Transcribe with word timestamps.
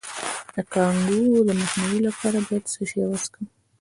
د 0.55 0.55
کانګو 0.73 1.23
د 1.47 1.49
مخنیوي 1.59 1.99
لپاره 2.07 2.37
باید 2.47 2.63
څه 2.73 2.81
شی 2.89 3.01
وڅښم؟ 3.09 3.45